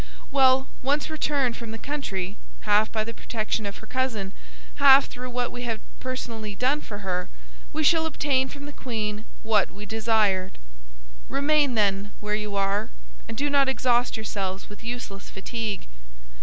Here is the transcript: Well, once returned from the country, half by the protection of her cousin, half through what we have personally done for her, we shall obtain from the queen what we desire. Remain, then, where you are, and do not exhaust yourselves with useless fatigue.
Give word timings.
Well, 0.31 0.67
once 0.81 1.11
returned 1.11 1.55
from 1.55 1.69
the 1.69 1.77
country, 1.77 2.35
half 2.61 2.91
by 2.91 3.03
the 3.03 3.13
protection 3.13 3.67
of 3.67 3.77
her 3.77 3.85
cousin, 3.85 4.33
half 4.77 5.05
through 5.05 5.29
what 5.29 5.51
we 5.51 5.61
have 5.65 5.79
personally 5.99 6.55
done 6.55 6.81
for 6.81 7.05
her, 7.05 7.29
we 7.71 7.83
shall 7.83 8.07
obtain 8.07 8.49
from 8.49 8.65
the 8.65 8.73
queen 8.73 9.25
what 9.43 9.69
we 9.69 9.85
desire. 9.85 10.49
Remain, 11.29 11.75
then, 11.75 12.13
where 12.19 12.33
you 12.33 12.55
are, 12.55 12.89
and 13.27 13.37
do 13.37 13.47
not 13.47 13.69
exhaust 13.69 14.17
yourselves 14.17 14.69
with 14.69 14.83
useless 14.83 15.29
fatigue. 15.29 15.85